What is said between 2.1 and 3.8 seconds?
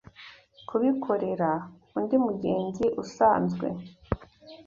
mugenzi usanzwe